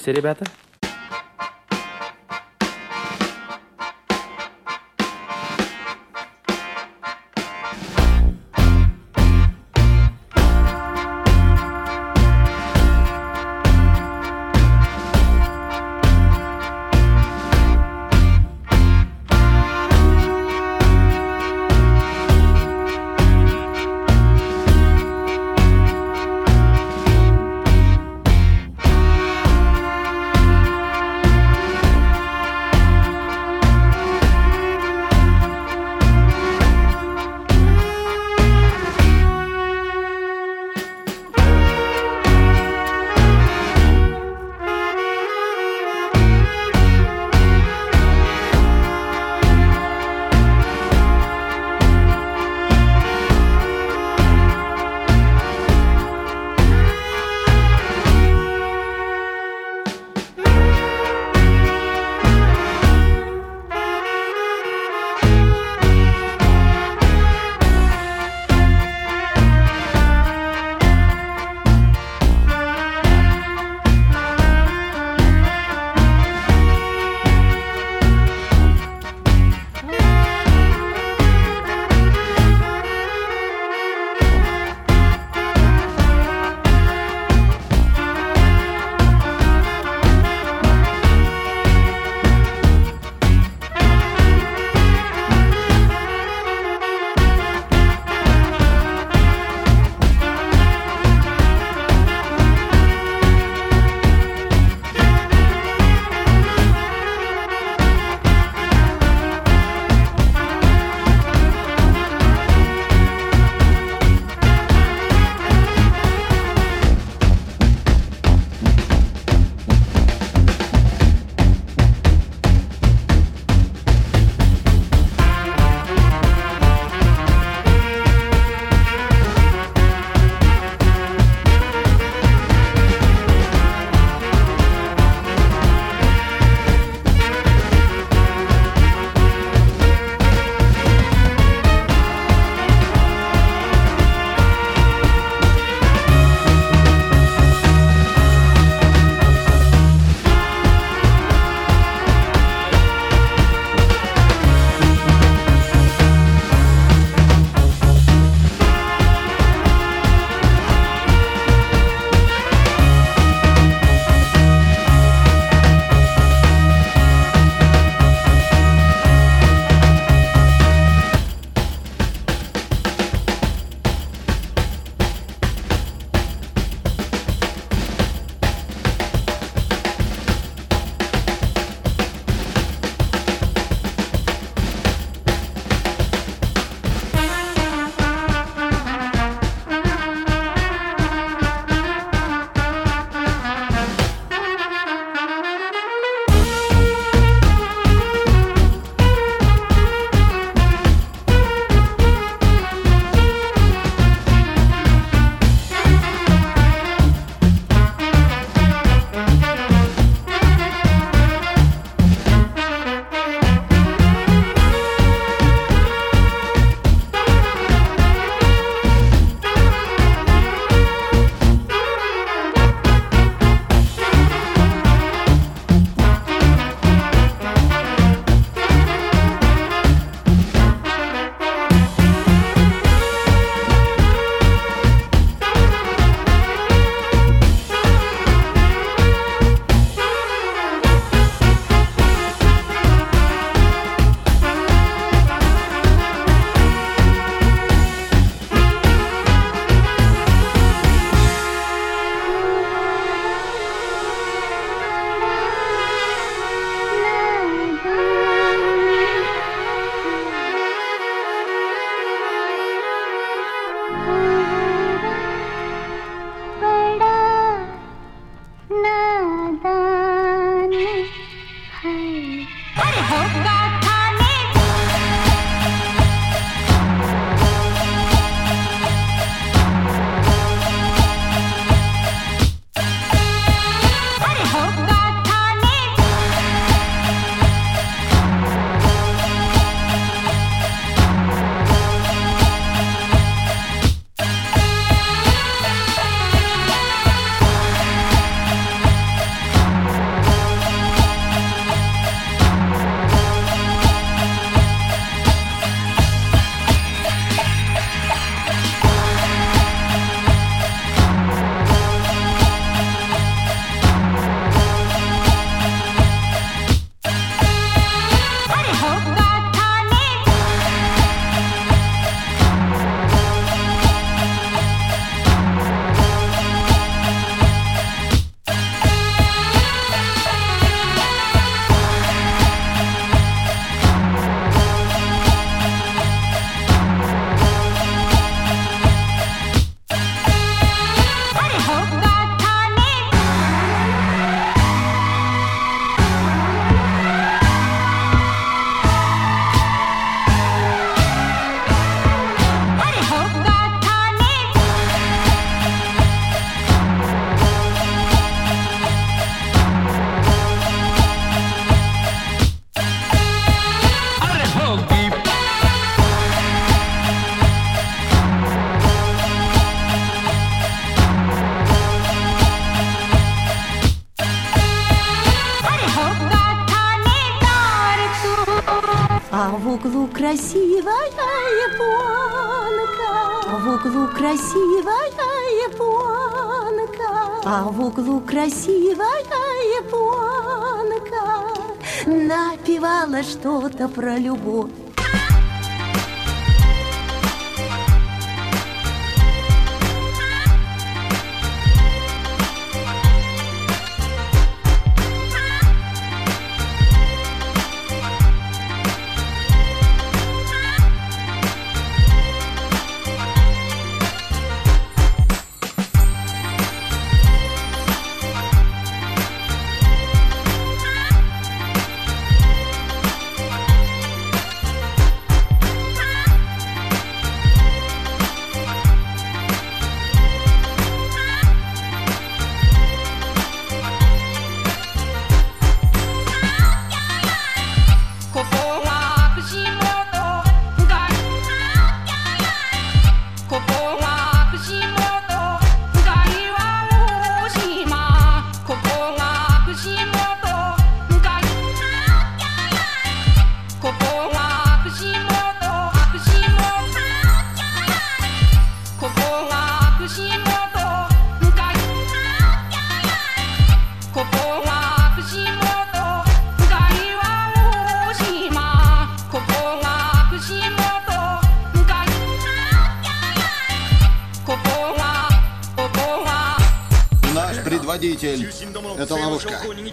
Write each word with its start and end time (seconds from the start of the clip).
Поздороваемся, 0.00 0.12
ребята. 0.12 0.69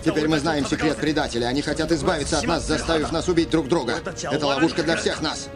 Теперь 0.07 0.27
мы 0.27 0.39
знаем 0.39 0.65
секрет 0.65 0.97
предателя. 0.97 1.47
Они 1.47 1.61
хотят 1.61 1.91
избавиться 1.91 2.39
от 2.39 2.45
нас, 2.45 2.65
заставив 2.65 3.11
нас 3.11 3.27
убить 3.27 3.49
друг 3.49 3.67
друга. 3.67 3.95
Это 4.31 4.45
ловушка 4.45 4.83
для 4.83 4.95
всех 4.95 5.21
нас. 5.21 5.49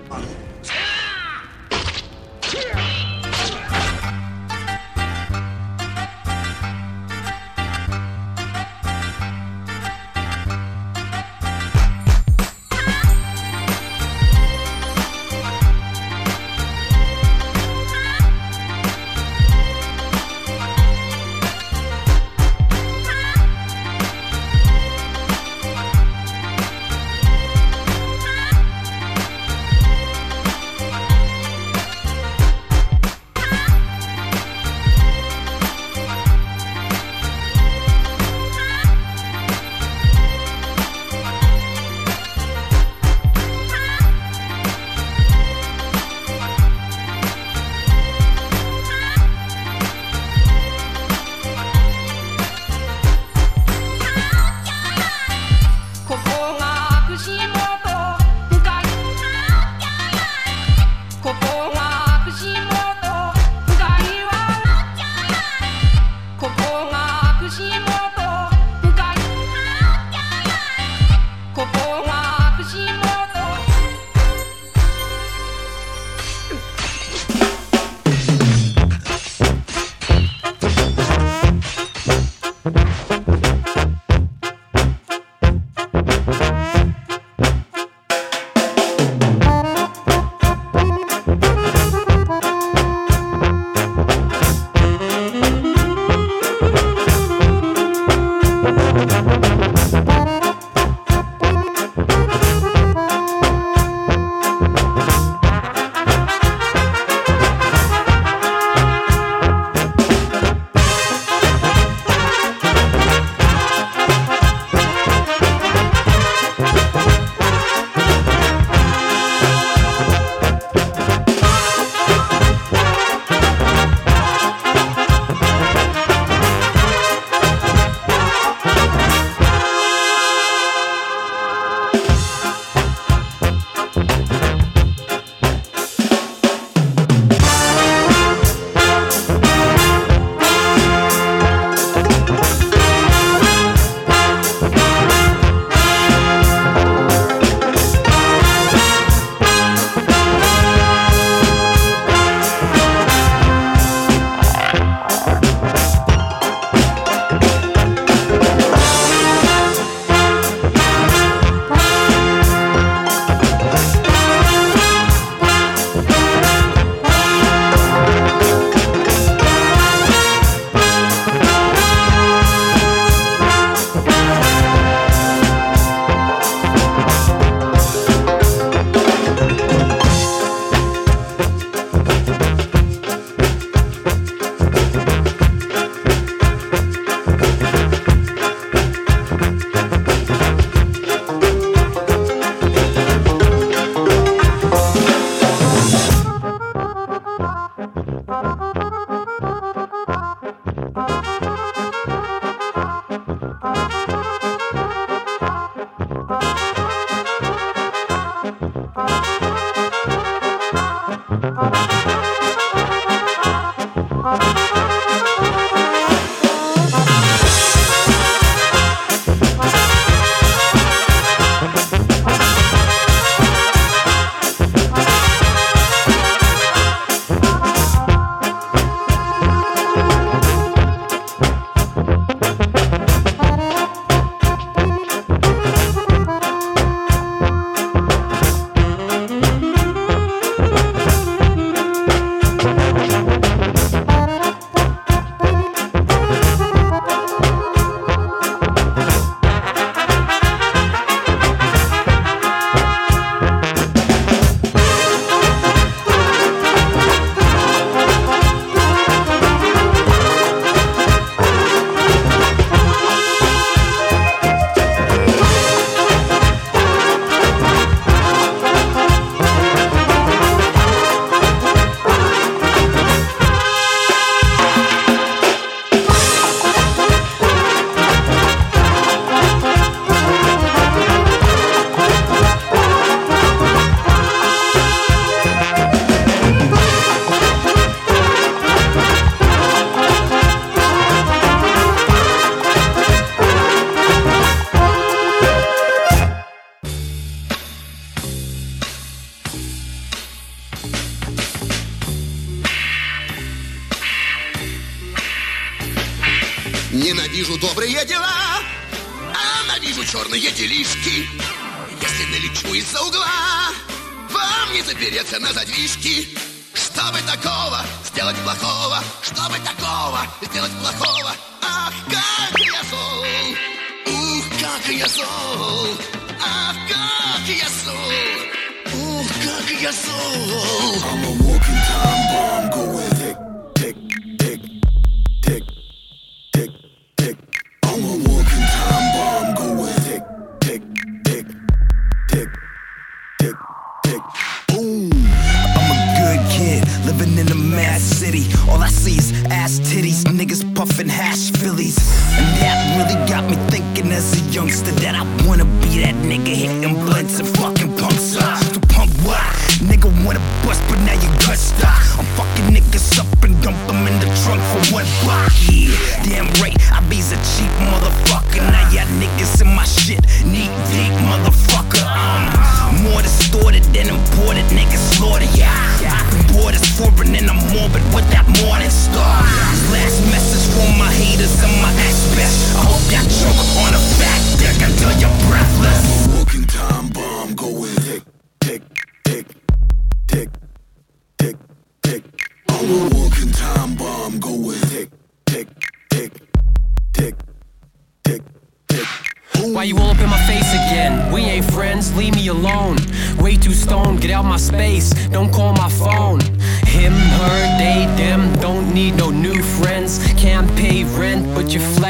your 329.82 329.92
soul. 329.92 330.14
I'm 330.14 331.24
a 331.24 331.44
walking 331.44 331.76
time 331.76 332.70
bomb 332.70 332.70
going. 332.70 333.11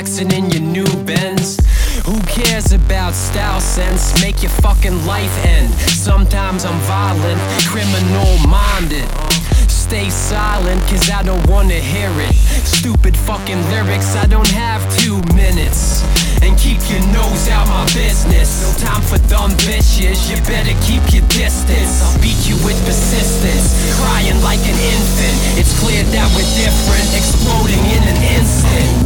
Flexing 0.01 0.31
in 0.31 0.49
your 0.49 0.61
new 0.61 1.05
Benz. 1.05 1.59
Who 2.05 2.19
cares 2.21 2.71
about 2.71 3.13
style 3.13 3.61
sense? 3.61 4.19
Make 4.19 4.41
your 4.41 4.49
fucking 4.65 5.05
life 5.05 5.45
end. 5.45 5.69
Sometimes 5.93 6.65
I'm 6.65 6.79
violent, 6.89 7.39
criminal 7.69 8.31
minded. 8.49 9.05
Stay 9.69 10.09
silent, 10.09 10.81
cause 10.89 11.11
I 11.11 11.21
don't 11.21 11.45
wanna 11.47 11.77
hear 11.77 12.09
it. 12.17 12.33
Stupid 12.65 13.15
fucking 13.15 13.61
lyrics, 13.69 14.15
I 14.15 14.25
don't 14.25 14.49
have 14.49 14.81
two 14.97 15.21
minutes. 15.35 16.01
And 16.41 16.57
keep 16.57 16.81
your 16.89 17.05
nose 17.13 17.47
out 17.49 17.67
my 17.67 17.85
business. 17.93 18.49
No 18.65 18.71
time 18.87 19.03
for 19.03 19.19
dumb 19.29 19.51
bitches, 19.69 20.17
you 20.31 20.37
better 20.49 20.73
keep 20.81 21.03
your 21.13 21.27
distance. 21.29 22.01
I'll 22.01 22.17
beat 22.25 22.41
you 22.49 22.57
with 22.65 22.79
persistence, 22.89 23.69
crying 24.01 24.41
like 24.41 24.63
an 24.65 24.79
infant. 24.81 25.37
It's 25.61 25.77
clear 25.77 26.01
that 26.01 26.27
we're 26.33 26.49
different, 26.57 27.05
exploding 27.13 27.83
in 27.93 28.01
an 28.01 28.17
instant. 28.41 29.00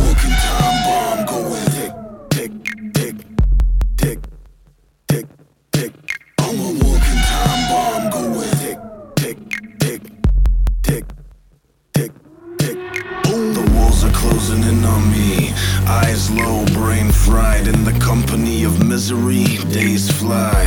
Eyes 15.87 16.31
low, 16.31 16.65
brain 16.73 17.11
fried 17.11 17.67
in 17.67 17.83
the 17.83 17.93
company 17.99 18.63
of 18.63 18.83
misery. 18.83 19.45
Days 19.71 20.09
fly. 20.09 20.63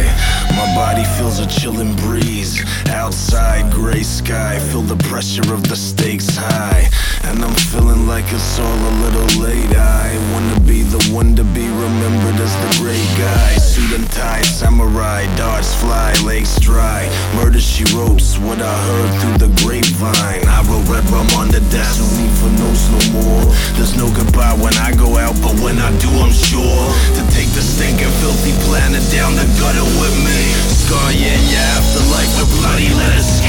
My 0.50 0.72
body 0.76 1.04
feels 1.16 1.40
a 1.40 1.46
chilling 1.46 1.96
breeze. 1.96 2.62
Outside, 2.88 3.72
gray 3.72 4.04
sky. 4.04 4.61
Feel 4.70 4.83
the 4.83 4.96
pressure 5.09 5.52
of 5.52 5.68
the 5.68 5.76
stakes 5.76 6.37
high. 6.37 6.88
And 7.29 7.45
I'm 7.45 7.55
feeling 7.69 8.07
like 8.07 8.25
it's 8.33 8.59
all 8.59 8.81
a 8.88 8.95
little 9.05 9.45
late. 9.45 9.77
I 9.77 10.17
wanna 10.33 10.59
be 10.64 10.81
the 10.81 11.12
one 11.12 11.37
to 11.37 11.45
be 11.45 11.69
remembered 11.69 12.41
as 12.41 12.57
the 12.57 12.81
great 12.81 13.05
guy. 13.21 13.53
Suit 13.61 14.01
and 14.01 14.09
tie, 14.11 14.41
samurai, 14.41 15.29
darts 15.37 15.75
fly, 15.77 16.14
legs 16.25 16.59
dry. 16.59 17.05
Murder 17.37 17.61
she 17.61 17.85
wrote's 17.93 18.38
what 18.38 18.62
I 18.62 18.75
heard 18.88 19.12
through 19.21 19.38
the 19.45 19.53
grapevine. 19.61 20.49
I 20.49 20.64
wrote 20.73 20.88
red 20.88 21.05
rum 21.12 21.29
on 21.37 21.53
the 21.53 21.61
desk, 21.69 22.01
no 22.01 22.09
need 22.17 22.33
for 22.41 22.51
notes 22.64 22.88
no 22.97 23.01
more. 23.21 23.45
There's 23.77 23.93
no 23.95 24.09
goodbye 24.09 24.57
when 24.57 24.73
I 24.81 24.97
go 24.97 25.21
out, 25.21 25.37
but 25.45 25.53
when 25.61 25.77
I 25.77 25.93
do, 26.01 26.09
I'm 26.25 26.33
sure 26.33 26.85
to 27.12 27.23
take 27.37 27.53
the 27.53 27.61
stinking 27.61 28.14
filthy 28.25 28.57
planet 28.64 29.05
down 29.12 29.37
the 29.37 29.45
gutter 29.61 29.85
with 30.01 30.17
me. 30.25 30.41
Scar 30.73 31.12
in 31.12 31.43
your 31.53 31.67
afterlife 31.77 32.33
with 32.41 32.51
bloody 32.57 32.88
letters 32.97 33.48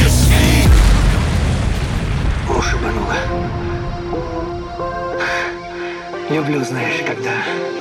Люблю, 6.29 6.63
знаешь, 6.63 7.01
когда 7.07 7.31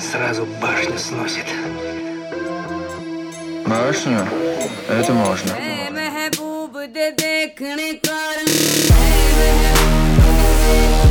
сразу 0.01 0.47
башню 0.61 0.97
сносит. 0.99 1.45
Башню? 3.67 4.27
Это 4.89 5.13
можно. 5.13 5.53
У 11.05 11.08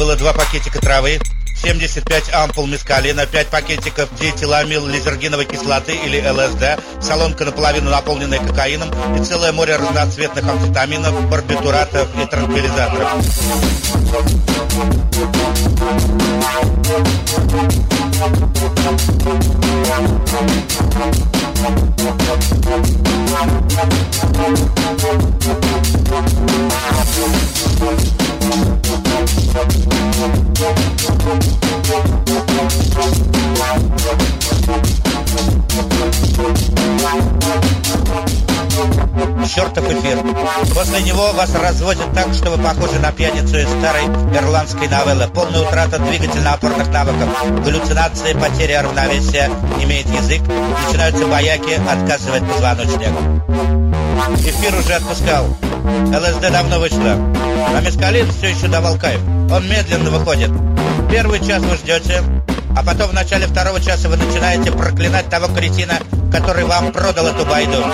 было 0.00 0.16
два 0.16 0.32
пакетика 0.32 0.80
травы, 0.80 1.20
75 1.62 2.32
ампул 2.32 2.66
мескалина, 2.66 3.26
5 3.26 3.48
пакетиков 3.48 4.08
диэтиламил 4.18 4.86
лизергиновой 4.86 5.44
кислоты 5.44 5.94
или 5.94 6.26
ЛСД, 6.26 6.82
солонка 7.02 7.44
наполовину 7.44 7.90
наполненная 7.90 8.38
кокаином 8.38 8.88
и 9.14 9.22
целое 9.22 9.52
море 9.52 9.76
разноцветных 9.76 10.48
амфетаминов, 10.48 11.28
барбитуратов 11.28 12.08
и 12.18 12.24
транквилизаторов. 12.26 13.10
Чертов 20.80 21.39
Него 41.20 41.32
вас 41.32 41.54
разводят 41.54 42.14
так, 42.14 42.32
что 42.32 42.50
вы 42.50 42.56
похожи 42.62 42.98
на 42.98 43.12
пьяницу 43.12 43.58
из 43.58 43.68
старой 43.68 44.06
ирландской 44.34 44.88
новеллы. 44.88 45.28
Полная 45.28 45.60
утрата 45.60 45.98
двигательно-опорных 45.98 46.88
навыков, 46.88 47.28
галлюцинации, 47.62 48.32
потеря 48.32 48.80
равновесия, 48.84 49.50
имеет 49.82 50.06
язык, 50.06 50.40
начинаются 50.86 51.26
бояки, 51.26 51.74
отказывает 51.74 52.42
позвоночник. 52.50 53.12
Эфир 54.38 54.74
уже 54.78 54.94
отпускал. 54.94 55.48
ЛСД 56.06 56.50
давно 56.50 56.78
вышла. 56.78 57.12
А 57.12 57.80
мескалин 57.82 58.32
все 58.32 58.48
еще 58.48 58.68
давал 58.68 58.96
кайф. 58.96 59.20
Он 59.52 59.68
медленно 59.68 60.10
выходит. 60.10 60.50
Первый 61.10 61.46
час 61.46 61.62
вы 61.62 61.76
ждете, 61.76 62.22
а 62.74 62.82
потом 62.82 63.10
в 63.10 63.12
начале 63.12 63.46
второго 63.46 63.78
часа 63.78 64.08
вы 64.08 64.16
начинаете 64.16 64.72
проклинать 64.72 65.28
того 65.28 65.54
кретина, 65.54 65.98
который 66.30 66.64
вам 66.64 66.92
продал 66.92 67.26
эту 67.26 67.44
байду. 67.44 67.84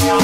Я 0.00 0.18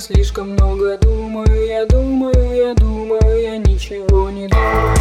слишком 0.00 0.50
много 0.50 0.98
думаю, 0.98 1.66
я 1.66 1.86
думаю, 1.86 2.56
я 2.56 2.74
думаю, 2.74 3.40
я 3.40 3.58
ничего 3.58 4.30
не 4.30 4.48
думаю. 4.48 4.94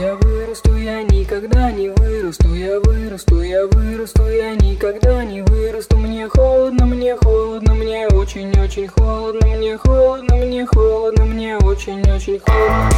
Я 0.00 0.16
вырасту, 0.16 0.76
я 0.76 1.02
никогда 1.02 1.70
не 1.72 1.88
вырасту, 1.88 2.54
я 2.54 2.80
вырасту, 2.80 3.42
я 3.42 3.66
вырасту, 3.66 4.28
я 4.28 4.54
никогда 4.54 5.23
home. 12.48 12.93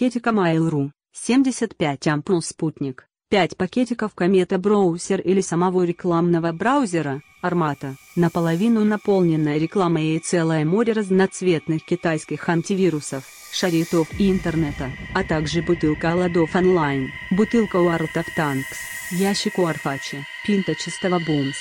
Пакетика 0.00 0.30
Mail.ru, 0.30 0.92
75 1.12 2.06
ампул 2.06 2.40
спутник, 2.40 3.06
5 3.28 3.58
пакетиков 3.58 4.14
комета 4.14 4.56
браузер 4.56 5.20
или 5.20 5.42
самого 5.42 5.84
рекламного 5.84 6.52
браузера, 6.52 7.20
Армата, 7.42 7.96
наполовину 8.16 8.82
наполненная 8.82 9.58
рекламой 9.58 10.16
и 10.16 10.18
целое 10.18 10.64
море 10.64 10.94
разноцветных 10.94 11.84
китайских 11.84 12.48
антивирусов, 12.48 13.24
шаритов 13.52 14.08
и 14.18 14.30
интернета, 14.30 14.90
а 15.14 15.22
также 15.22 15.60
бутылка 15.60 16.12
Аладов 16.12 16.56
онлайн, 16.56 17.10
бутылка 17.30 17.76
World 17.76 18.14
of 18.14 18.24
Tanks, 18.38 18.72
ящик 19.10 19.58
у 19.58 19.66
Арфачи, 19.66 20.24
пинта 20.46 20.74
чистого 20.74 21.18
бумс. 21.18 21.58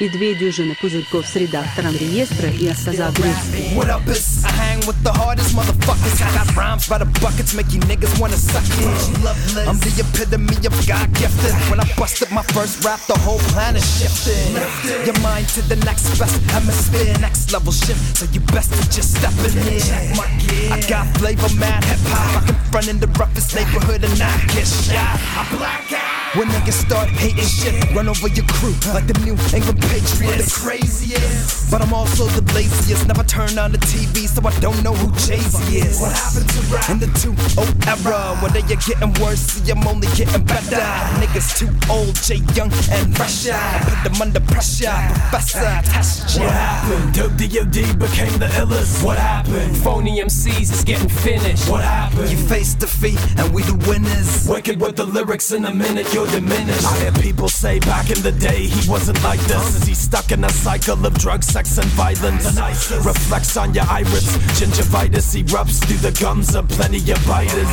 И 0.00 0.08
две 0.08 0.34
дюжины 0.34 0.74
пузырьков 0.74 1.24
с 1.24 1.36
редактором 1.36 1.94
реестра 1.94 2.48
и 2.48 2.66
автозагрузкой. 2.66 3.70
What 3.76 3.88
up, 3.88 4.02
is 4.08 4.44
I 4.44 4.50
hang 4.50 4.80
with 4.80 5.00
the 5.04 5.12
hardest 5.12 5.54
motherfuckers. 5.54 6.20
I 6.20 6.34
got 6.34 6.56
rhymes 6.56 6.88
by 6.88 6.98
the 6.98 7.04
buckets, 7.20 7.54
make 7.54 7.70
you 7.70 7.78
niggas 7.82 8.18
wanna 8.18 8.36
suck 8.36 8.64
it. 8.66 9.68
I'm 9.68 9.78
the 9.78 9.92
epitome 10.02 10.66
of 10.66 10.74
God 10.88 11.06
gifted. 11.14 11.54
When 11.70 11.78
I 11.78 11.86
busted 11.96 12.32
my 12.32 12.42
first 12.50 12.84
rap, 12.84 12.98
the 13.06 13.16
whole 13.20 13.38
planet 13.54 13.82
shifted. 13.84 14.50
Your 15.06 15.18
mind 15.20 15.46
to 15.54 15.62
the 15.68 15.76
next 15.84 16.18
best 16.18 16.34
hemisphere, 16.50 17.16
next 17.20 17.52
level 17.52 17.70
shift. 17.70 18.18
So 18.18 18.26
you 18.32 18.40
best 18.50 18.72
to 18.72 18.82
just 18.90 19.14
step 19.14 19.34
in 19.46 19.54
here. 19.62 20.72
I 20.72 20.80
got 20.88 21.06
flavor, 21.18 21.48
mad 21.60 21.84
hip 21.84 22.00
hop. 22.10 22.42
I 22.42 22.46
can 22.46 22.56
front 22.72 22.88
in 22.88 22.98
the 22.98 23.06
roughest 23.20 23.54
neighborhood 23.54 24.02
and 24.02 24.18
not 24.18 24.40
get 24.48 24.66
shot. 24.66 25.20
I 25.38 25.46
black 25.54 25.92
out. 25.92 26.05
When 26.35 26.49
niggas 26.49 26.73
start 26.73 27.07
hating 27.07 27.45
shit, 27.45 27.73
run 27.95 28.09
over 28.09 28.27
your 28.27 28.45
crew 28.47 28.75
like 28.93 29.07
the 29.07 29.17
New 29.23 29.39
England 29.55 29.79
Patriots. 29.87 30.51
The 30.53 30.59
craziest, 30.59 31.71
but 31.71 31.81
I'm 31.81 31.93
also 31.93 32.25
the 32.25 32.43
laziest. 32.53 33.07
Never 33.07 33.23
turn 33.23 33.57
on 33.57 33.71
the 33.71 33.77
TV, 33.77 34.27
so 34.27 34.45
I 34.45 34.51
don't 34.59 34.83
know 34.83 34.93
who 34.93 35.07
Jay 35.25 35.39
Z 35.39 35.77
is. 35.77 36.01
What 36.01 36.11
happened 36.11 36.49
to 36.51 36.59
rap 36.67 36.89
in 36.91 36.99
the 36.99 37.07
2 37.23 37.31
era? 37.87 38.35
When 38.43 38.51
they 38.51 38.59
are 38.59 38.75
getting 38.75 39.13
worse, 39.23 39.39
see 39.39 39.71
I'm 39.71 39.87
only 39.87 40.07
getting 40.19 40.43
better. 40.43 40.83
Niggas 41.23 41.57
too 41.57 41.71
old, 41.89 42.13
Jay 42.15 42.43
Young 42.53 42.75
and 42.91 43.15
fresher. 43.15 43.55
I 43.55 43.79
put 43.87 44.03
them 44.03 44.21
under 44.21 44.41
pressure, 44.51 44.93
Professor. 45.31 45.63
Test 45.87 46.39
What 46.39 46.51
happened? 46.51 47.13
Dope 47.15 47.39
DOD 47.39 47.97
became 47.97 48.35
the 48.37 48.51
illest. 48.59 49.01
What 49.01 49.17
happened? 49.17 49.77
Phony 49.77 50.19
MCs 50.19 50.73
is 50.75 50.83
getting 50.83 51.09
finished. 51.09 51.69
What 51.71 51.85
happened? 51.85 52.29
You 52.29 52.37
face 52.37 52.75
defeat, 52.75 53.17
and 53.39 53.53
we 53.55 53.63
the 53.63 53.79
winners. 53.87 54.45
Wicked 54.47 54.81
with 54.81 54.97
the 54.97 55.05
lyrics 55.05 55.53
in 55.53 55.63
a 55.63 55.73
minute, 55.73 56.13
you're 56.13 56.26
diminished. 56.31 56.85
I 56.85 56.99
hear 56.99 57.11
people 57.13 57.49
say 57.49 57.79
back 57.79 58.09
in 58.09 58.21
the 58.21 58.31
day 58.31 58.67
he 58.67 58.89
wasn't 58.89 59.21
like 59.23 59.39
this. 59.41 59.85
He's 59.85 59.97
stuck 59.97 60.31
in 60.31 60.43
a 60.43 60.49
cycle 60.49 61.05
of 61.05 61.13
drugs, 61.15 61.47
sex, 61.47 61.77
and 61.77 61.87
violence. 61.91 62.45
Reflects 63.05 63.57
on 63.57 63.73
your 63.73 63.85
iris. 63.89 64.37
Gingivitis 64.59 65.35
erupts 65.41 65.83
through 65.85 65.97
the 65.97 66.17
gums 66.19 66.55
of 66.55 66.67
plenty 66.69 66.99
of 67.11 67.19
biters. 67.25 67.69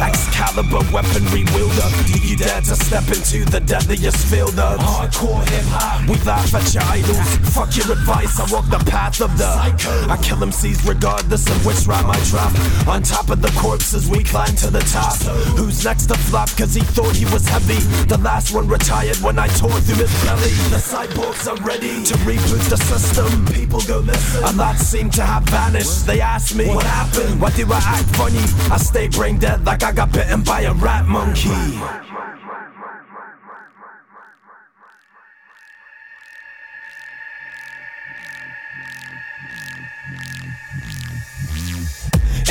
Excalibur 0.00 0.82
weaponry 0.92 1.44
wielder. 1.54 1.88
Do 2.06 2.18
you 2.26 2.36
dare 2.36 2.60
to 2.60 2.76
step 2.76 3.06
into 3.08 3.44
the 3.50 3.60
deadliest 3.60 4.26
field 4.26 4.58
of 4.58 4.78
hardcore 4.80 5.46
hip 5.48 5.64
hop? 5.68 6.08
We 6.08 6.16
laugh 6.24 6.54
at 6.54 6.72
your 6.74 6.84
idols. 6.84 7.36
Fuck 7.54 7.76
your 7.76 7.92
advice. 7.92 8.38
I 8.40 8.46
walk 8.52 8.66
the 8.70 8.82
path 8.90 9.20
of 9.20 9.36
the 9.38 9.48
psycho. 9.54 10.08
I 10.10 10.16
kill 10.18 10.38
MCs 10.38 10.88
regardless 10.88 11.48
of 11.48 11.64
which 11.66 11.86
rhyme 11.86 12.10
I 12.10 12.18
drop. 12.30 12.52
On 12.88 13.02
top 13.02 13.30
of 13.30 13.40
the 13.40 13.52
corpses, 13.60 14.08
we 14.08 14.24
climb 14.24 14.54
to 14.56 14.70
the 14.70 14.80
top. 14.92 15.16
Who's 15.56 15.84
next 15.84 16.06
to 16.06 16.14
flop? 16.14 16.48
Cause 16.56 16.74
he 16.74 16.80
thought 16.80 17.14
he 17.16 17.24
was 17.26 17.46
heavy. 17.46 17.71
The 17.78 18.18
last 18.22 18.54
one 18.54 18.68
retired 18.68 19.16
when 19.16 19.38
I 19.38 19.48
tore 19.48 19.70
through 19.80 20.04
his 20.04 20.24
belly. 20.24 20.50
The 20.70 20.82
cyborgs 20.82 21.46
are 21.50 21.62
ready 21.64 22.04
to 22.04 22.14
reboot 22.24 22.68
the 22.68 22.76
system. 22.76 23.46
People 23.46 23.80
go 23.82 24.00
listen. 24.00 24.44
A 24.44 24.52
lot 24.52 24.76
seem 24.76 25.10
to 25.10 25.22
have 25.22 25.44
vanished. 25.44 26.06
They 26.06 26.20
ask 26.20 26.54
me, 26.54 26.68
What 26.68 26.84
happened? 26.84 27.40
Why 27.40 27.50
do 27.50 27.66
I 27.72 27.78
act 27.78 28.16
funny? 28.16 28.44
I 28.70 28.76
stay 28.76 29.08
brain 29.08 29.38
dead 29.38 29.64
like 29.64 29.82
I 29.82 29.92
got 29.92 30.12
bitten 30.12 30.42
by 30.42 30.62
a 30.62 30.74
rat 30.74 31.06
monkey. 31.06 31.50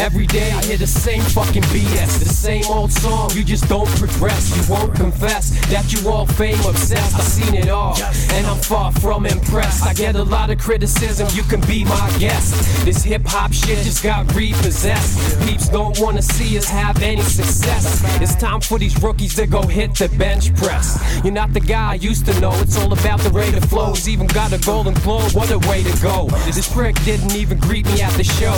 Every 0.01 0.25
day 0.25 0.49
I 0.51 0.63
hear 0.63 0.77
the 0.77 0.87
same 0.87 1.21
fucking 1.21 1.61
BS, 1.61 2.17
the 2.17 2.27
same 2.27 2.63
old 2.65 2.91
song. 2.91 3.29
You 3.35 3.43
just 3.43 3.69
don't 3.69 3.87
progress. 3.99 4.49
You 4.57 4.73
won't 4.73 4.95
confess 4.95 5.51
that 5.67 5.93
you 5.93 6.09
all 6.09 6.25
fame 6.25 6.59
obsessed. 6.65 7.15
I've 7.15 7.21
seen 7.21 7.53
it 7.53 7.69
all, 7.69 7.95
and 8.33 8.47
I'm 8.47 8.57
far 8.57 8.91
from 8.93 9.27
impressed. 9.27 9.85
I 9.85 9.93
get 9.93 10.15
a 10.15 10.23
lot 10.23 10.49
of 10.49 10.57
criticism. 10.57 11.27
You 11.33 11.43
can 11.43 11.61
be 11.67 11.83
my 11.83 12.11
guest. 12.17 12.83
This 12.83 13.03
hip 13.03 13.21
hop 13.27 13.53
shit 13.53 13.77
just 13.83 14.01
got 14.03 14.33
repossessed. 14.33 15.39
Peeps 15.45 15.69
don't 15.69 15.99
wanna 15.99 16.23
see 16.23 16.57
us 16.57 16.67
have 16.67 16.99
any 17.03 17.21
success. 17.21 18.01
It's 18.19 18.33
time 18.33 18.61
for 18.61 18.79
these 18.79 18.99
rookies 19.03 19.35
to 19.35 19.45
go 19.45 19.61
hit 19.61 19.93
the 19.93 20.09
bench 20.17 20.55
press. 20.55 20.97
You're 21.23 21.31
not 21.31 21.53
the 21.53 21.59
guy 21.59 21.91
I 21.91 21.95
used 21.95 22.25
to 22.25 22.39
know. 22.39 22.53
It's 22.55 22.75
all 22.75 22.91
about 22.91 23.19
the 23.19 23.29
rate 23.29 23.53
of 23.53 23.65
flows. 23.65 24.09
Even 24.09 24.25
got 24.25 24.51
a 24.51 24.57
golden 24.65 24.95
globe. 24.95 25.31
What 25.33 25.51
a 25.51 25.59
way 25.69 25.83
to 25.83 26.01
go. 26.01 26.27
This 26.45 26.67
prick 26.73 26.95
didn't 27.03 27.35
even 27.35 27.59
greet 27.59 27.85
me 27.85 28.01
at 28.01 28.13
the 28.13 28.23
show. 28.23 28.53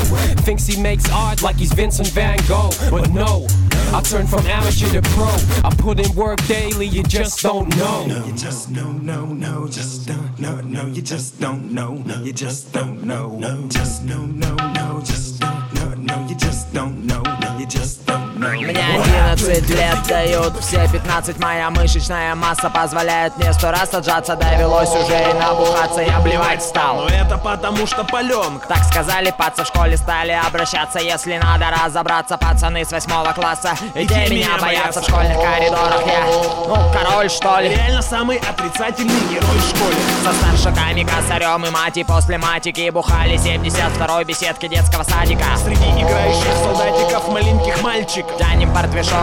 Thinks 0.45 0.65
he 0.65 0.81
makes 0.81 1.11
art 1.11 1.32
like 1.41 1.55
he's 1.55 1.73
Vincent 1.73 2.09
Van 2.09 2.37
Gogh. 2.47 2.69
But 2.89 3.09
no, 3.11 3.47
I 3.93 4.01
turn 4.01 4.27
from 4.27 4.45
amateur 4.45 4.89
to 4.91 5.01
pro. 5.09 5.25
I 5.63 5.73
put 5.77 5.99
in 5.99 6.13
work 6.15 6.45
daily, 6.47 6.85
you 6.85 7.03
just 7.03 7.41
don't 7.41 7.69
know. 7.77 8.05
No, 8.05 8.25
you 8.25 8.33
just 8.33 8.69
no, 8.69 8.91
no, 8.91 9.25
no, 9.25 9.67
just 9.67 10.07
don't, 10.07 10.39
no, 10.39 10.61
no, 10.61 10.87
you 10.87 11.01
just 11.01 11.39
don't 11.39 11.71
know, 11.71 11.93
no, 11.93 12.21
you 12.23 12.33
just 12.33 12.73
don't 12.73 13.03
know, 13.03 13.37
no, 13.37 13.67
just 13.69 14.03
no, 14.03 14.25
no, 14.25 14.55
no, 14.55 15.01
just 15.05 15.39
don't, 15.39 15.73
no, 15.73 15.93
no, 15.95 16.27
you 16.27 16.35
just 16.35 16.73
don't 16.73 17.05
know, 17.05 17.21
no, 17.21 17.57
you 17.57 17.65
just 17.65 18.05
don't 18.05 18.39
know. 18.39 19.12
Мне 19.33 19.53
11 19.53 19.69
лет 19.69 19.97
дают 20.07 20.59
все 20.59 20.87
15 20.87 21.39
Моя 21.39 21.71
мышечная 21.71 22.35
масса 22.35 22.69
позволяет 22.69 23.35
мне 23.37 23.51
сто 23.53 23.71
раз 23.71 23.91
отжаться. 23.93 24.35
Довелось 24.35 24.89
уже 24.89 25.31
и 25.31 25.33
набухаться, 25.33 26.01
я 26.01 26.19
блевать 26.19 26.61
стал. 26.61 26.97
Но 26.97 27.07
это 27.07 27.37
потому 27.39 27.87
что 27.87 28.03
паленка 28.03 28.67
Так 28.67 28.83
сказали, 28.83 29.33
пацы 29.35 29.63
в 29.63 29.67
школе 29.67 29.97
стали 29.97 30.31
обращаться. 30.31 30.99
Если 30.99 31.37
надо 31.37 31.65
разобраться, 31.83 32.37
пацаны 32.37 32.85
с 32.85 32.91
восьмого 32.91 33.33
класса 33.33 33.75
И 33.95 34.05
те 34.05 34.27
меня 34.29 34.57
боятся 34.61 35.01
в 35.01 35.05
школьных 35.05 35.37
коридорах. 35.37 36.05
Я, 36.05 36.25
ну, 36.67 36.75
король 36.93 37.29
что 37.29 37.59
ли? 37.59 37.69
Реально 37.69 38.03
самый 38.03 38.37
отрицательный 38.37 39.19
герой 39.31 39.57
в 39.57 39.75
школе. 39.75 39.95
Со 40.23 40.33
старшаками, 40.33 41.03
косарем 41.03 41.65
и 41.65 41.71
мати 41.71 42.03
После 42.03 42.37
матики 42.37 42.87
бухали 42.91 43.35
72-й 43.37 44.25
беседки 44.25 44.67
детского 44.67 45.03
садика. 45.03 45.45
Среди 45.57 45.89
играющих 46.01 46.53
солдатиков 46.63 47.27
маленьких 47.29 47.81
мальчиков. 47.81 48.37
Тянем 48.37 48.71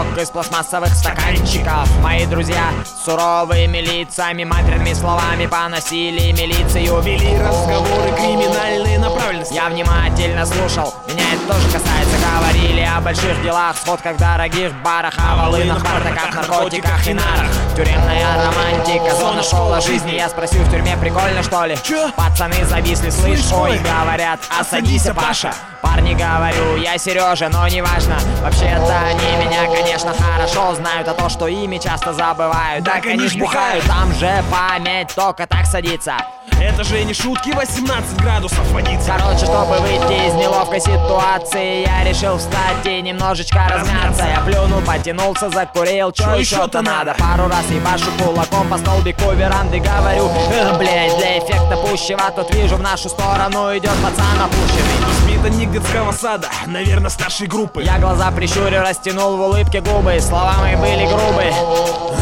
портвишок 0.01 0.19
из 0.19 0.31
пластмассовых 0.31 0.95
стаканчиков. 0.95 1.89
Мои 2.01 2.27
друзья 2.27 2.71
суровыми 3.05 3.79
лицами 3.79 4.45
Матерными 4.45 4.93
словами 4.93 5.47
поносили 5.47 6.33
милицию 6.33 7.01
Вели 7.01 7.39
разговоры 7.39 8.11
криминальные 8.17 8.99
направленности. 8.99 9.55
Я 9.55 9.69
внимательно 9.69 10.47
слушал, 10.47 10.95
меня 11.09 11.25
это 11.33 11.55
тоже 11.55 11.67
касается. 11.67 12.17
Говорили 12.39 12.81
о 12.83 13.01
больших 13.01 13.43
делах, 13.43 13.77
сходках 13.77 14.17
в 14.17 14.19
дорогих 14.19 14.73
барах 14.83 15.15
О 15.19 15.37
волынах, 15.37 15.83
бардаках, 15.83 16.35
наркотиках 16.35 17.07
и 17.07 17.15
нарах. 17.15 17.51
Тюремная 17.77 18.47
романтика, 18.47 19.15
зона 19.17 19.43
школа 19.43 19.81
жизни. 19.81 20.13
Я 20.13 20.29
спросил 20.29 20.63
в 20.63 20.71
тюрьме, 20.71 20.97
прикольно 20.97 21.43
что 21.43 21.65
ли? 21.65 21.77
Чё? 21.83 22.11
Пацаны 22.13 22.65
зависли, 22.65 23.11
слышь, 23.11 23.53
ой, 23.53 23.79
говорят, 23.79 24.41
осадися, 24.59 25.15
Паша 25.15 25.53
Парни, 25.83 26.13
говорю, 26.15 26.77
я 26.77 26.99
Сережа, 26.99 27.49
но 27.49 27.67
неважно 27.67 28.19
Вообще-то 28.43 29.01
они 29.01 29.45
меня, 29.45 29.65
конечно, 29.65 29.90
хорошо 29.99 30.75
знают 30.75 31.09
А 31.09 31.15
то, 31.15 31.29
что 31.29 31.47
ими 31.47 31.79
часто 31.79 32.13
забывают. 32.13 32.85
Так 32.85 33.07
они 33.07 33.29
ж 33.29 33.37
бухают, 33.37 33.85
там 33.87 34.13
же 34.15 34.43
память 34.51 35.15
только 35.15 35.47
так 35.47 35.67
садится. 35.67 36.15
Это 36.61 36.85
же 36.85 37.03
не 37.05 37.15
шутки 37.15 37.51
18 37.51 38.21
градусов 38.21 38.71
водиться 38.73 39.15
Короче, 39.17 39.47
чтобы 39.47 39.79
выйти 39.79 40.29
из 40.29 40.35
неловкой 40.35 40.81
ситуации 40.81 41.87
Я 41.87 42.05
решил 42.05 42.37
встать 42.37 42.85
и 42.85 43.01
немножечко 43.01 43.61
размяться. 43.67 44.27
Я 44.27 44.41
плюнул, 44.41 44.83
потянулся, 44.83 45.49
закурил 45.49 46.13
Чё 46.13 46.35
еще-то 46.35 46.83
надо? 46.83 47.15
Пару 47.19 47.49
раз 47.49 47.65
ебашу 47.71 48.11
кулаком 48.23 48.69
по 48.69 48.77
столбику 48.77 49.31
веранды 49.33 49.79
Говорю, 49.79 50.31
«Эх, 50.53 50.77
блядь, 50.79 51.17
для 51.17 51.39
эффекта 51.39 51.77
пущего 51.77 52.31
Тут 52.37 52.55
вижу 52.55 52.77
в 52.77 52.83
нашу 52.83 53.09
сторону 53.09 53.75
идет 53.77 53.95
пацан 54.03 54.43
опущенный 54.43 55.30
Воспитанник 55.41 55.73
детского 55.73 56.13
сада, 56.13 56.51
наверное, 56.67 57.09
старшей 57.09 57.47
группы. 57.47 57.83
Я 57.83 57.99
глаза 57.99 58.31
прищурил, 58.31 58.83
растянул 58.83 59.39
в 59.39 59.41
улыбке 59.41 59.81
губы 59.81 60.21
Слова 60.21 60.59
мои 60.59 60.77
были 60.77 61.07
грубы. 61.07 61.45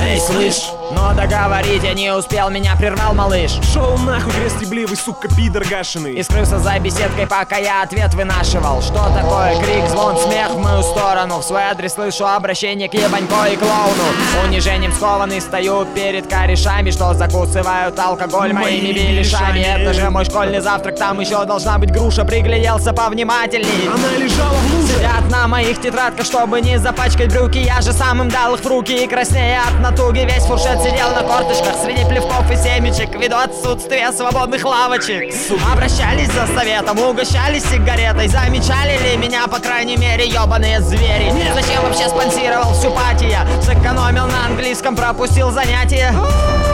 Эй, 0.01 0.21
слышь, 0.21 0.71
Но 0.91 1.13
договорить 1.15 1.83
я 1.83 1.95
не 1.95 2.11
успел, 2.13 2.51
меня 2.51 2.75
прервал 2.77 3.15
малыш. 3.15 3.59
Шел 3.73 3.97
нахуй, 3.99 4.33
грязь 4.33 4.99
сука, 4.99 5.29
пидор 5.29 5.65
гашеный 5.65 6.15
И 6.15 6.23
скрылся 6.23 6.59
за 6.59 6.79
беседкой, 6.79 7.27
пока 7.27 7.57
я 7.57 7.83
ответ 7.83 8.15
вынашивал. 8.15 8.81
Что 8.81 9.11
такое 9.15 9.61
крик, 9.63 9.89
звон, 9.89 10.17
смех 10.19 10.51
в 10.51 10.59
мою 10.59 10.83
сторону? 10.83 11.39
В 11.39 11.45
свой 11.45 11.63
адрес 11.63 11.95
слышу 11.95 12.27
обращение 12.27 12.89
к 12.89 12.95
ебанько 12.95 13.45
и 13.47 13.57
клоуну. 13.57 14.05
Унижением 14.45 14.93
скованный 14.93 15.41
стою 15.41 15.85
перед 15.95 16.27
корешами 16.27 16.91
Что 16.91 17.13
закусывают 17.15 17.99
алкоголь 17.99 18.53
моими 18.53 18.93
беляшами. 18.93 19.61
Это 19.61 19.93
же 19.93 20.09
мой 20.11 20.25
школьный 20.25 20.61
завтрак, 20.61 20.97
там 20.97 21.21
еще 21.21 21.45
должна 21.45 21.79
быть 21.79 21.93
груша. 21.93 22.25
Пригляделся 22.25 22.93
повнимательней. 22.93 23.89
Она 23.89 24.17
лежала 24.17 24.55
в 24.55 24.75
луже. 24.75 24.95
Сидят 24.95 25.31
на 25.31 25.49
моих 25.49 25.81
тетрадках, 25.81 26.25
чтобы 26.25 26.61
не 26.61 26.79
запачкать 26.79 27.33
брюки. 27.33 27.59
Я 27.59 27.81
же 27.81 27.93
сам 27.93 28.23
им 28.23 28.31
дал 28.31 28.55
их 28.55 28.61
в 28.61 28.67
руки. 28.67 29.05
И 29.05 29.07
краснея 29.07 29.63
от 29.69 29.81
натуги 29.81 30.21
Весь 30.21 30.45
фуршет 30.45 30.78
сидел 30.83 31.11
на 31.11 31.23
корточках 31.23 31.75
среди 31.83 32.05
плевков 32.05 32.51
и 32.51 32.57
семечек 32.57 33.15
Ввиду 33.15 33.37
отсутствия 33.37 34.13
свободных 34.13 34.65
лавочек. 34.65 35.35
Обращались 35.73 36.31
за 36.33 36.47
советом, 36.47 36.99
угощались 36.99 37.65
сигаретой. 37.65 38.29
Замечали 38.29 38.99
ли 39.03 39.17
меня, 39.17 39.47
по 39.47 39.59
крайней 39.59 39.97
мере, 39.97 40.27
ебаные 40.27 40.81
звери? 40.81 41.33
Зачем 41.55 41.83
вообще 41.83 42.09
спонсировал 42.09 42.73
всю 42.75 42.91
пати 42.91 43.37
Сэкономил 43.63 44.27
на 44.27 44.47
английском, 44.47 44.97
пропустил 44.97 45.51
занятия 45.51 46.13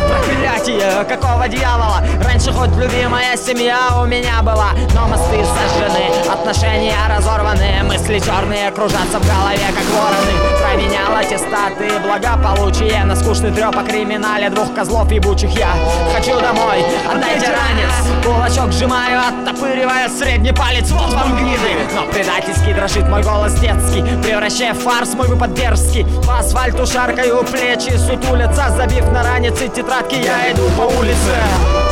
Проклятие, 0.08 1.04
какого 1.08 1.48
дьявола? 1.48 2.02
Раньше 2.22 2.52
хоть 2.52 2.70
любимая 2.76 3.36
семья 3.36 4.00
у 4.00 4.06
меня 4.06 4.42
была 4.42 4.70
Но 4.94 5.06
мосты 5.06 5.44
сожжены, 5.44 6.30
отношения 6.30 6.96
разорваны 7.08 7.82
Мысли 7.84 8.18
черные 8.18 8.70
кружатся 8.70 9.18
в 9.18 9.26
голове, 9.26 9.66
как 9.68 9.84
вороны. 9.94 10.34
Променял 10.62 11.16
аттестаты, 11.16 11.98
благополучие 12.00 13.04
На 13.04 13.16
скучный 13.16 13.52
треп 13.52 13.76
о 13.76 13.82
криминале 13.82 14.50
двух 14.50 14.74
козлов 14.74 15.10
ебучих 15.10 15.50
я. 15.50 15.74
Хочу 16.14 16.40
домой, 16.40 16.84
отдайте 17.10 17.46
ранец. 17.46 18.24
Кулачок 18.24 18.72
сжимаю, 18.72 19.20
оттопыривая 19.20 20.08
средний 20.08 20.52
палец. 20.52 20.90
Вот 20.90 21.12
вам 21.12 21.36
гниды. 21.36 21.76
Но 21.94 22.06
предательский 22.12 22.72
дрожит 22.72 23.08
мой 23.08 23.22
голос 23.22 23.54
детский 23.54 24.02
Превращая 24.22 24.74
в 24.74 24.78
фарс 24.78 25.14
мой 25.14 25.28
выпад 25.28 25.54
дерзкий. 25.54 26.06
По 26.26 26.38
асфальту 26.38 26.86
шаркаю 26.86 27.44
плечи, 27.44 27.96
сутулятся 27.96 28.70
Забив 28.76 29.10
на 29.12 29.22
ранец 29.22 29.60
и 29.60 29.68
тетрадки, 29.94 30.14
я 30.16 30.52
иду 30.52 30.68
по 30.76 30.82
улице 30.98 31.83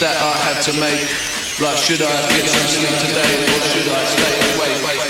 that 0.00 0.16
I 0.20 0.36
have 0.52 0.60
to 0.64 0.72
make. 0.78 1.08
Like, 1.60 1.78
should 1.78 2.02
I 2.02 2.12
get 2.28 2.48
some 2.48 2.68
sleep 2.68 2.96
today, 3.00 3.32
or 3.48 3.60
should 3.64 3.88
I 3.88 4.04
stay 4.04 4.34
awake? 4.56 5.05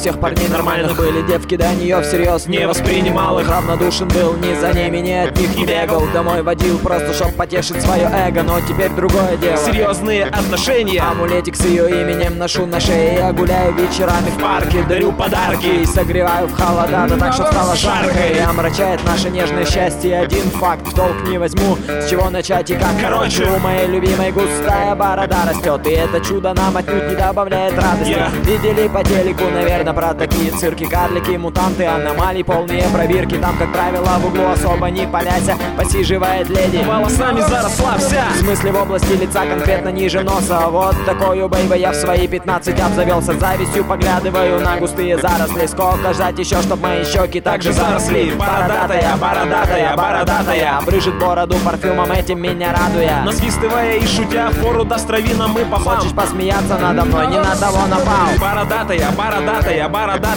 Всех 0.00 0.18
парней 0.18 0.48
нормальных 0.50 0.96
Были 0.96 1.22
девки 1.22 1.56
до 1.56 1.72
нее 1.74 2.00
всерьез 2.02 2.46
не 2.46 2.66
воспринимал 2.66 3.38
их. 3.40 3.48
Равнодушен 3.48 4.08
был, 4.08 4.34
ни 4.34 4.54
за 4.58 4.72
ними, 4.72 4.98
ни 4.98 5.12
от 5.12 5.38
них 5.38 5.56
не 5.56 5.64
бегал 5.64 6.02
Домой 6.12 6.42
водил, 6.42 6.78
просто 6.78 7.14
чтоб 7.14 7.34
потешить 7.34 7.80
свое 7.80 8.10
эго. 8.12 8.42
Но 8.42 8.60
теперь 8.60 8.90
другое 8.90 9.36
дело. 9.36 9.56
Серьезные 9.56 10.24
отношения. 10.24 11.00
Амулетик 11.00 11.56
с 11.56 11.64
ее 11.64 11.88
именем 12.02 12.38
ношу 12.38 12.66
на 12.66 12.80
шее. 12.80 13.14
Я 13.14 13.32
гуляю 13.32 13.74
вечерами 13.74 14.30
в 14.30 14.40
парке, 14.40 14.82
дарю 14.82 15.12
подарки 15.12 15.66
И 15.66 15.86
согреваю 15.86 16.48
в 16.48 16.52
холода, 16.52 17.06
да 17.08 17.16
так, 17.16 17.32
что 17.32 17.46
стало 17.46 17.76
жарко. 17.76 18.18
И 18.34 18.38
омрачает 18.38 19.04
наше 19.04 19.30
нежное 19.30 19.64
счастье. 19.64 20.20
Один 20.20 20.50
факт 20.50 20.86
В 20.86 20.94
долг 20.94 21.14
не 21.28 21.38
возьму, 21.38 21.76
с 21.88 22.08
чего 22.10 22.28
начать 22.30 22.70
и 22.70 22.74
как? 22.74 22.90
Короче. 23.00 23.44
У 23.44 23.58
моей 23.60 23.86
любимой 23.86 24.32
густая 24.32 24.94
борода 24.94 25.38
растет 25.48 25.86
И 25.86 25.90
это 25.90 26.20
чудо 26.20 26.52
нам 26.54 26.76
отнюдь 26.76 27.08
не 27.08 27.16
добавляет 27.16 27.74
радости. 27.74 28.16
Видели 28.44 28.88
по 28.88 29.04
телеку, 29.04 29.44
наверное, 29.44 29.92
про 29.92 30.14
такие 30.14 30.49
цирки 30.50 30.84
Карлики, 30.84 31.36
мутанты, 31.36 31.84
аномалии, 31.86 32.42
полные 32.42 32.84
пробирки. 32.92 33.36
Там, 33.36 33.56
как 33.56 33.72
правило, 33.72 34.18
в 34.18 34.26
углу 34.26 34.46
особо 34.48 34.90
не 34.90 35.06
поляся 35.06 35.56
Посиживает 35.76 36.48
леди. 36.48 36.84
Волосами 36.84 37.40
заросла 37.40 37.96
вся 37.98 38.24
В 38.34 38.38
смысле 38.38 38.72
в 38.72 38.82
области 38.82 39.12
лица, 39.12 39.46
конкретно 39.46 39.88
ниже 39.90 40.22
носа. 40.22 40.68
Вот 40.68 40.96
такую 41.06 41.48
бейбой 41.48 41.80
я 41.80 41.92
в 41.92 41.94
свои 41.94 42.26
15 42.26 42.80
обзавелся. 42.80 43.38
Завистью 43.38 43.84
поглядываю 43.84 44.60
на 44.60 44.76
густые 44.76 45.18
заросли. 45.18 45.66
Сколько 45.66 46.12
ждать 46.12 46.38
еще, 46.38 46.60
чтоб 46.62 46.80
мои 46.80 47.04
щеки 47.04 47.40
также 47.40 47.72
заросли. 47.72 48.32
Бородатая, 48.32 49.16
бородатая, 49.16 49.96
бородатая. 49.96 50.80
Брыжет 50.84 51.18
бороду 51.18 51.56
парфюмом 51.64 52.10
этим 52.12 52.40
меня 52.40 52.72
радуя. 52.72 53.22
Насвистывая 53.24 53.96
и 53.96 54.06
шутя, 54.06 54.50
фору 54.50 54.84
даст 54.84 55.06
травинам 55.06 55.56
и 55.58 55.64
попам 55.64 56.00
Хочешь 56.00 56.14
посмеяться 56.14 56.78
надо 56.78 57.04
мной, 57.04 57.26
не 57.26 57.38
на 57.38 57.54
того 57.56 57.86
напал. 57.86 58.28
Бородатая, 58.38 59.10
бородатая, 59.16 59.88
бородатая 59.88 60.29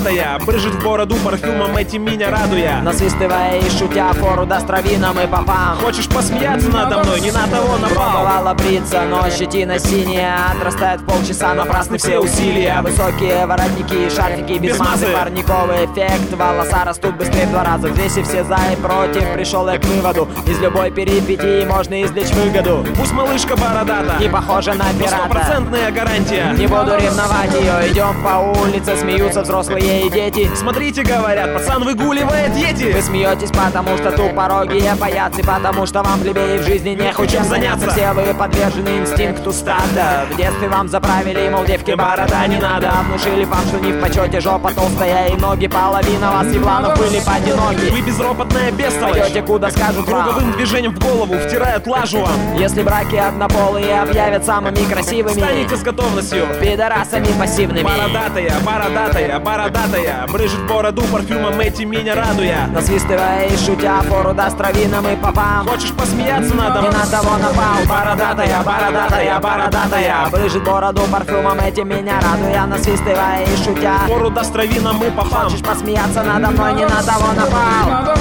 Брыжет 0.45 0.73
в 0.73 0.83
бороду 0.83 1.15
парфюмом 1.23 1.77
этим 1.77 2.03
меня 2.03 2.31
радуя. 2.31 2.81
Насвистывая 2.81 3.59
и 3.59 3.69
шутя 3.69 4.11
фору 4.13 4.45
даст 4.45 4.65
травинам 4.65 5.19
и 5.19 5.27
попам. 5.27 5.77
Хочешь 5.77 6.09
посмеяться 6.09 6.67
надо 6.69 7.03
мной, 7.03 7.21
не 7.21 7.31
на 7.31 7.45
того 7.45 7.77
напал. 7.77 8.23
Пробовала 8.23 8.53
бриться, 8.55 9.03
но 9.03 9.29
щетина 9.29 9.77
синяя. 9.77 10.51
Отрастает 10.51 11.01
в 11.01 11.05
полчаса, 11.05 11.53
напрасны 11.53 11.99
все 11.99 12.17
усилия. 12.17 12.81
Высокие 12.81 13.45
воротники, 13.45 14.09
шарфики 14.09 14.53
без, 14.53 14.71
Без 14.71 14.79
мазы. 14.79 15.07
Парниковый 15.13 15.85
эффект, 15.85 16.33
волоса 16.33 16.83
растут 16.85 17.15
быстрее 17.15 17.45
в 17.45 17.51
два 17.51 17.63
раза. 17.63 17.89
Здесь 17.89 18.17
и 18.17 18.23
все 18.23 18.43
за 18.43 18.57
и 18.73 18.75
против, 18.75 19.31
пришел 19.33 19.69
я 19.69 19.77
к 19.77 19.85
выводу. 19.85 20.27
Из 20.47 20.59
любой 20.59 20.89
перипетии 20.89 21.65
можно 21.65 22.03
извлечь 22.03 22.31
выгоду. 22.31 22.83
Пусть 22.97 23.13
малышка 23.13 23.55
бородата. 23.55 24.15
Не 24.19 24.27
похожа 24.27 24.73
на 24.73 24.85
пирата. 24.97 25.17
Стопроцентная 25.17 25.91
гарантия. 25.91 26.51
Не 26.57 26.65
буду 26.65 26.97
ревновать 26.97 27.53
ее, 27.53 27.91
идем 27.91 28.23
по 28.23 28.59
улице, 28.59 28.97
смеются 28.97 29.43
взрослые 29.43 29.82
и 29.83 30.09
дети. 30.09 30.49
Смотрите, 30.55 31.03
говорят, 31.03 31.53
пацан 31.53 31.83
выгуливает 31.83 32.55
ети 32.55 32.91
Вы 32.91 33.01
смеетесь, 33.01 33.49
потому 33.49 33.97
что 33.97 34.11
тупорогие 34.11 34.95
боятся 34.95 35.41
И 35.41 35.43
потому 35.43 35.85
что 35.85 36.03
вам, 36.03 36.19
плебеи, 36.19 36.57
в 36.57 36.63
жизни 36.63 36.89
не 36.89 37.27
чем 37.27 37.43
заняться. 37.43 37.89
Все 37.91 38.11
вы 38.13 38.33
подвержены 38.33 38.99
инстинкту 38.99 39.51
стада. 39.51 40.25
В 40.29 40.37
детстве 40.37 40.67
вам 40.69 40.87
заправили, 40.87 41.49
мол, 41.49 41.65
девки 41.65 41.91
борода 41.91 42.45
не 42.47 42.57
надо. 42.57 42.89
А 42.89 43.03
Внушили 43.03 43.45
вам, 43.45 43.61
что 43.65 43.79
не 43.79 43.91
в 43.91 44.01
почете 44.01 44.39
жопа 44.39 44.71
толстая 44.73 45.27
И 45.27 45.35
ноги 45.35 45.67
половина 45.67 46.31
вас, 46.31 46.47
ебланов, 46.47 46.97
были 46.97 47.19
поодиноки. 47.19 47.91
Вы 47.91 48.01
безропотная 48.01 48.71
бестолочь. 48.71 49.19
Пойдете 49.19 49.41
куда 49.41 49.69
скажут 49.71 50.07
вам. 50.07 50.23
Круговым 50.23 50.51
движением 50.53 50.95
в 50.95 50.99
голову 50.99 51.33
втирают 51.35 51.87
лажу 51.87 52.19
вам. 52.19 52.55
Если 52.57 52.81
браки 52.81 53.15
однополые 53.15 54.01
объявят 54.01 54.45
самыми 54.45 54.83
красивыми. 54.91 55.33
Станете 55.33 55.75
с 55.75 55.81
готовностью. 55.81 56.47
Пидорасами 56.61 57.27
пассивными. 57.39 57.83
Бородатая, 57.83 58.53
бородатая, 58.65 59.39
бородатая 59.73 60.27
Брыжет 60.27 60.67
бороду 60.67 61.01
парфюмом 61.03 61.59
этим 61.59 61.89
меня 61.89 62.15
радуя 62.15 62.67
Насвистывая 62.67 63.47
и 63.47 63.57
шутя 63.57 64.01
фору 64.01 64.33
даст 64.33 64.57
травинам 64.57 65.07
и 65.07 65.15
попам 65.15 65.67
Хочешь 65.67 65.91
посмеяться 65.91 66.53
надо 66.55 66.81
Не 66.81 66.87
мной? 66.89 66.99
на 66.99 67.05
того 67.05 67.37
напал 67.37 67.85
Бородатая, 67.87 68.63
бородатая, 68.63 69.39
бородатая 69.39 70.29
Брыжет 70.31 70.63
бороду 70.63 71.01
парфюмом 71.11 71.59
этим 71.59 71.89
меня 71.89 72.19
радуя 72.21 72.65
Насвистывая 72.65 73.43
и 73.45 73.63
шутя 73.63 73.99
Фору 74.07 74.29
даст 74.29 74.53
травинам 74.53 75.01
и 75.03 75.09
попам 75.09 75.49
Хочешь 75.49 75.63
посмеяться 75.63 76.23
надо 76.23 76.51
мной, 76.51 76.73
не 76.73 76.85
на 76.85 77.01
того 77.03 77.33
напал 77.33 78.13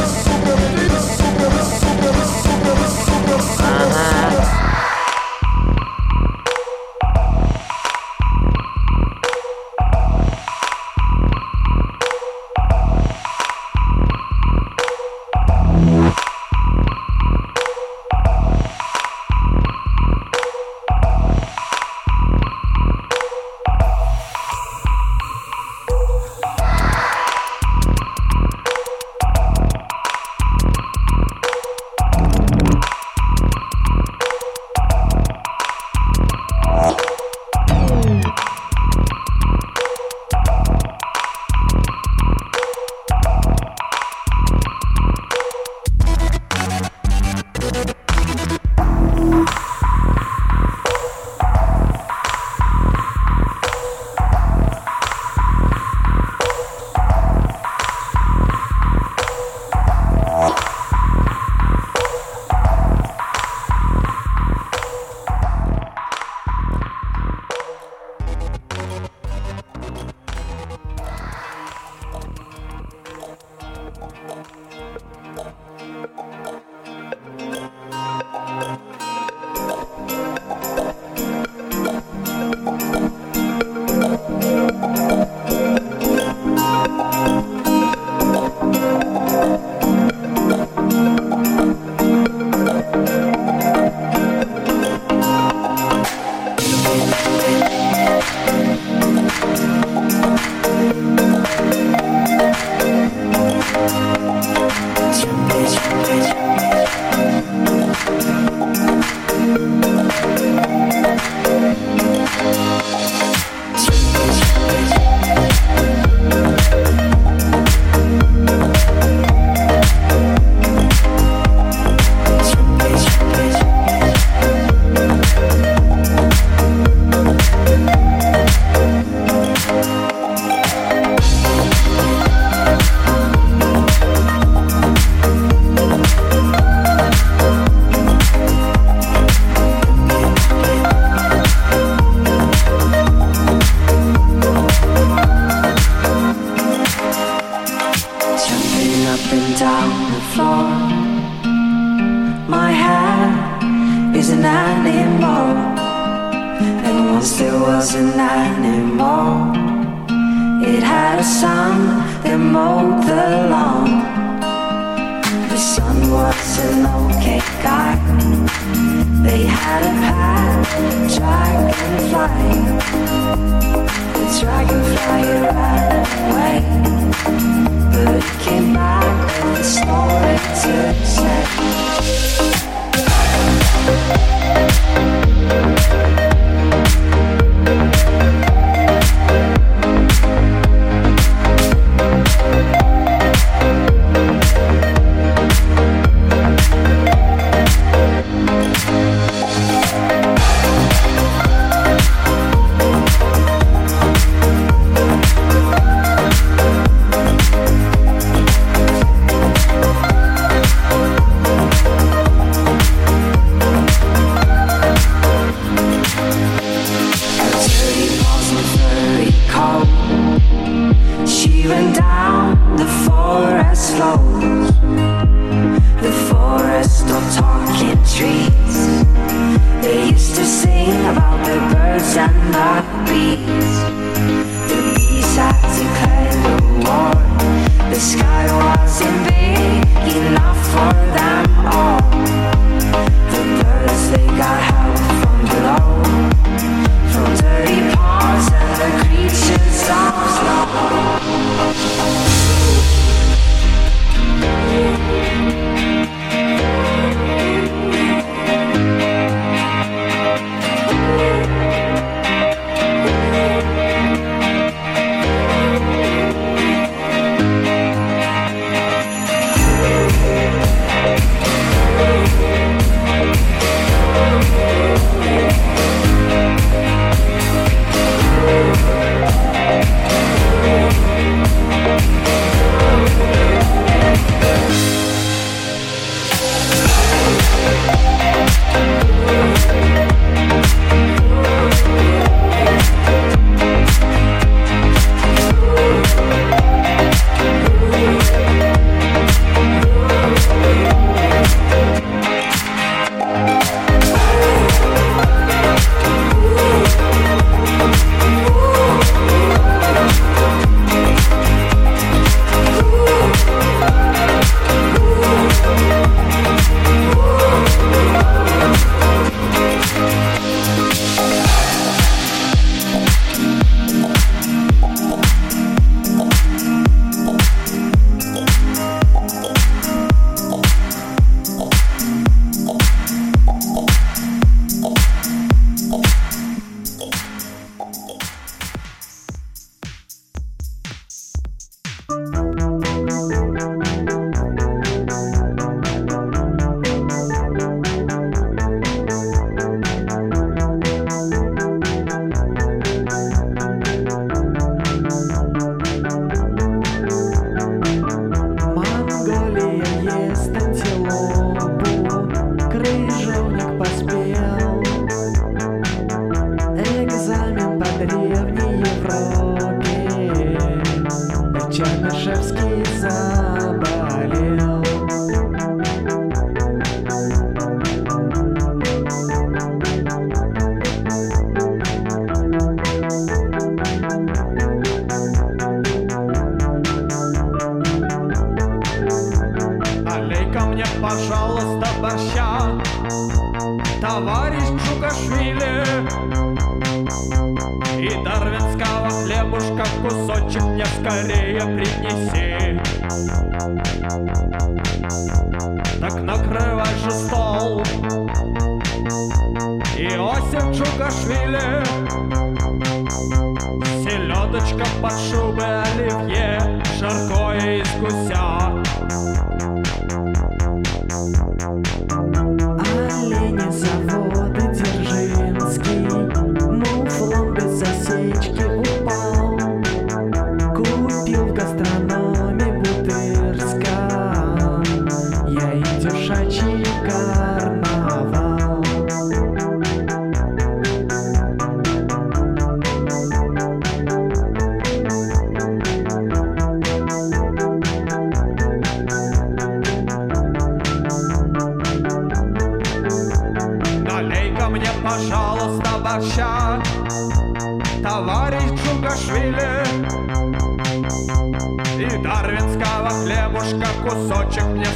Ага. 3.75 4.12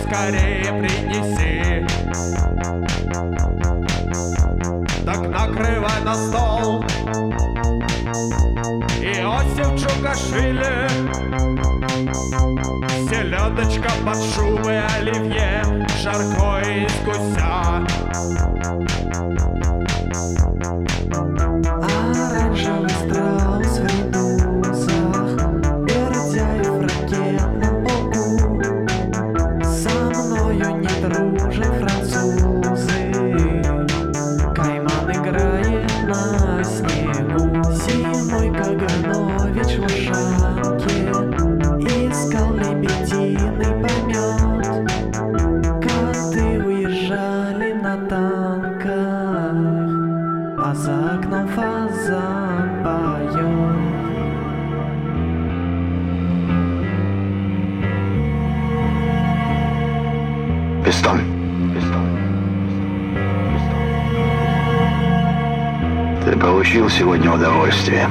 скорее 0.05 0.73
принеси. 0.81 1.87
Так 5.05 5.29
накрывай 5.29 6.01
на 6.05 6.15
стол. 6.15 6.85
Иосиф 9.01 9.81
Чукашвили 9.81 10.89
Селедочка 13.09 13.91
под 14.05 14.19
шубы 14.35 14.83
оливье 14.97 15.87
Жаркое 16.03 16.89
сегодня 66.99 67.31
удовольствие. 67.31 68.09